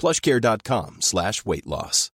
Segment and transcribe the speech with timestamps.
[0.00, 2.10] plushcare.com slash weight loss.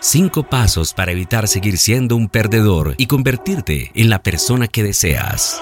[0.00, 5.60] Cinco pasos para evitar seguir siendo un perdedor y convertirte en la persona que deseas.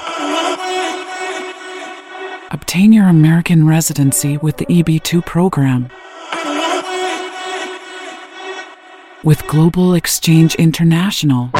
[2.52, 5.88] Obtain your American residency with the EB2 program.
[9.22, 11.50] With Global Exchange International.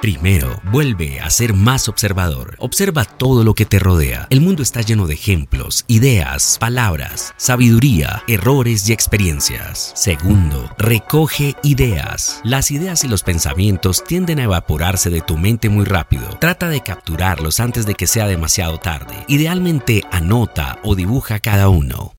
[0.00, 2.54] Primero, vuelve a ser más observador.
[2.58, 4.28] Observa todo lo que te rodea.
[4.30, 9.90] El mundo está lleno de ejemplos, ideas, palabras, sabiduría, errores y experiencias.
[9.96, 12.40] Segundo, recoge ideas.
[12.44, 16.28] Las ideas y los pensamientos tienden a evaporarse de tu mente muy rápido.
[16.38, 19.24] Trata de capturarlos antes de que sea demasiado tarde.
[19.26, 22.14] Idealmente anota o dibuja cada uno.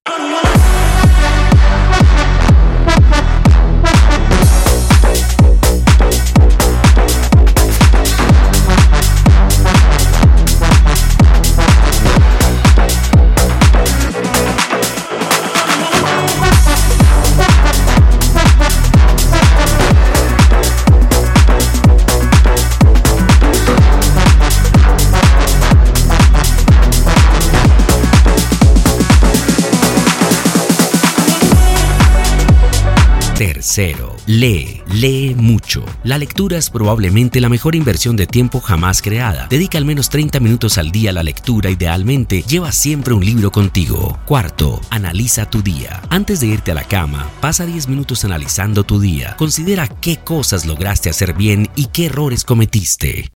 [33.40, 35.82] Tercero, lee, lee mucho.
[36.04, 39.46] La lectura es probablemente la mejor inversión de tiempo jamás creada.
[39.48, 43.50] Dedica al menos 30 minutos al día a la lectura, idealmente lleva siempre un libro
[43.50, 44.18] contigo.
[44.26, 46.02] Cuarto, analiza tu día.
[46.10, 49.36] Antes de irte a la cama, pasa 10 minutos analizando tu día.
[49.38, 53.30] Considera qué cosas lograste hacer bien y qué errores cometiste.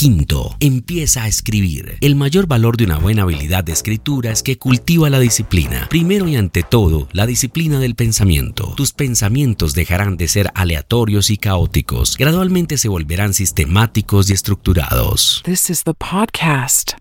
[0.00, 1.98] Quinto, empieza a escribir.
[2.00, 5.88] El mayor valor de una buena habilidad de escritura es que cultiva la disciplina.
[5.90, 8.72] Primero y ante todo, la disciplina del pensamiento.
[8.78, 12.16] Tus pensamientos dejarán de ser aleatorios y caóticos.
[12.16, 15.42] Gradualmente se volverán sistemáticos y estructurados.
[15.44, 16.92] This is the podcast.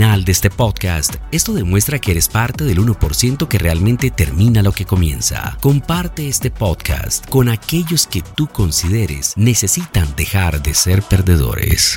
[0.00, 4.72] Final de este podcast, esto demuestra que eres parte del 1% que realmente termina lo
[4.72, 5.58] que comienza.
[5.60, 11.96] Comparte este podcast con aquellos que tú consideres necesitan dejar de ser perdedores.